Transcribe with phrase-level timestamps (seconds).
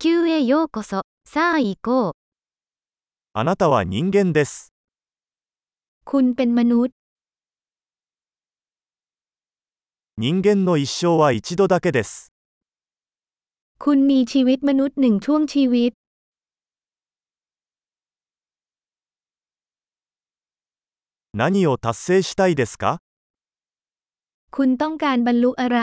[0.00, 1.02] 球へようこそ。
[1.24, 2.12] さあ行こう。
[3.32, 4.72] あなたは人間です。
[6.04, 6.94] คุณเป็นมนุษย์
[10.16, 12.32] 人間の一生は一度だけです。
[13.78, 15.92] คุณมีชีวิตมนุษย์หนึ่งช่วงชีวิต
[21.34, 23.00] 何を達成したいですか
[24.52, 25.80] คุณต้องการบรรลุอะไร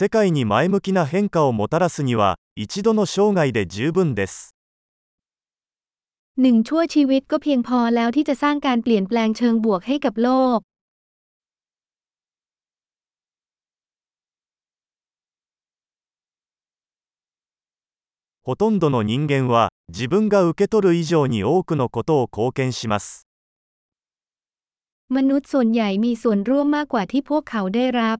[0.00, 4.54] 世界に前向きな変化をもたらすには、一度の生涯で十分です。
[6.40, 10.58] หนึ่งชั่วชีวิตก็เพียงพอแล้วที่จะสร้างการเปลี่ยนแปลงเชิงบวกให้กับโลก
[18.46, 23.26] ほとんどの人間は、自分が受け取る以上に多くのことを貢献します。
[25.10, 28.18] มนุษย์ส่วนใหญ่มีส่วนร่วมมากกว่าที่พวกเขาได้รับ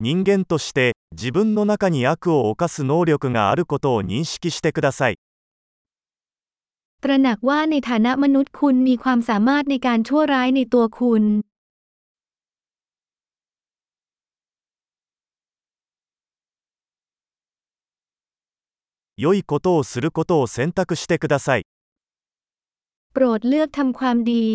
[0.00, 5.18] 人間として、自分の中に悪を犯す能力があることを認識してください。
[7.00, 11.24] ตระหนักว่าในฐานะมนุษย์คุณมีความสามารถในการชั่วร้ายในตัวคุณ
[19.16, 21.62] 良いことをすることを選択してください。
[23.12, 24.46] โปรดเลือกทำความดี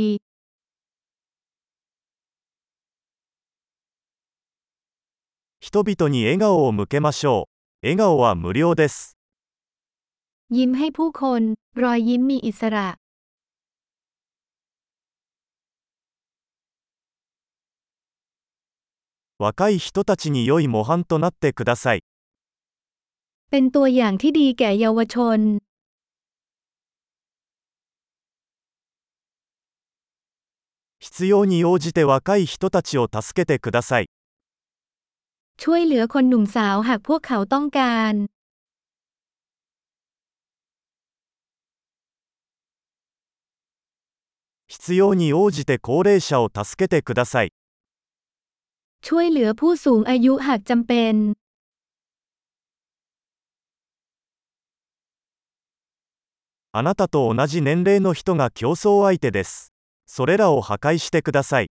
[5.73, 7.47] 人々に笑顔を向けましょ
[7.83, 7.87] う。
[7.87, 9.17] 笑顔は無料です。
[10.51, 12.97] ยิ้มให้ผู้คน รอยยิ้มมีอิสระ
[19.37, 22.03] 若い人たちに良い模範となってください。
[23.49, 25.59] เป็นตัวอย่างที่ดีแก่เยาวชน
[30.99, 34.09] 必要に応じて若い人たちを助けてください。
[35.63, 38.13] ช่วยเหลือคนหนุ่มสาวหากพวกเขาต้องการ
[44.67, 47.51] 必要に応じて高齢者を助けてください。
[49.01, 51.15] ช่วยเหลือผู้สูงอายุหากจำเป็น
[56.71, 59.73] あなたと同じ年齢の人が競争相手です。
[60.05, 61.69] それらを破壊してください。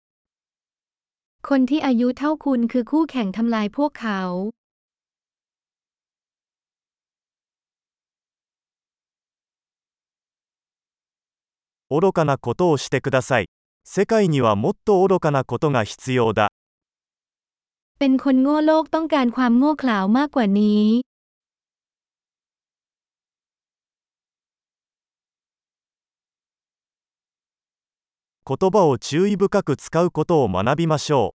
[1.48, 4.20] คนที่อายุเท่าคุณคือคู่แข่งทำลายพวกเขา
[11.90, 13.46] 愚かなことをしてください。
[13.84, 16.50] 世界にはもっと愚かなことが必要だ。
[17.98, 21.07] เป็นคนโง่โลกต้องการความโง่เขลาวมากกว่านี้
[28.48, 31.34] 言葉を注意深く使うことを学びましょ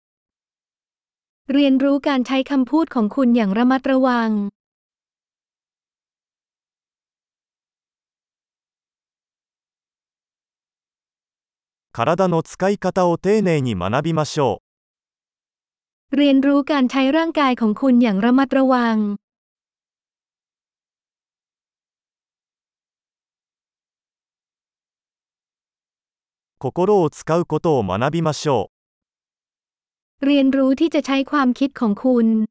[1.52, 4.58] เรียนรู้การใช้คำพูดของคุณอย่างระมัดระวัง う。
[11.92, 14.62] 体の使い方を丁寧に学びましょ
[16.16, 18.96] เรียนรู้การใช้ร่างกายของคุณอย่างระมัดระวัง
[26.62, 28.70] 心を使うことを学びましょ
[30.24, 32.48] เรียนรู้ที่จะใช้ความคิดของคุณ う。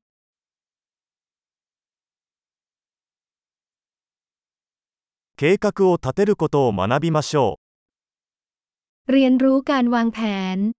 [5.39, 7.59] 計画を立てることを学びましょ
[9.11, 10.19] เรียนรู้การวางแผ
[10.55, 10.77] น う。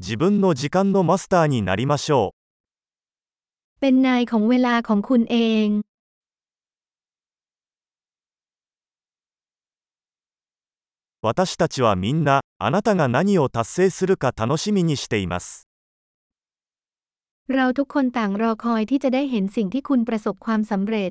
[0.00, 2.34] 自分の時間のマスターになりましょ
[3.80, 5.68] เป็นนายของเวลาของคุณเอง
[11.22, 15.68] 私たちはみんな、あなたが何を達成するか楽しみにしています。
[17.48, 21.10] เราทุกคนต่างรอคอยที่จะได้เห็นสิ่งที่คุณประสบความสำเร็จ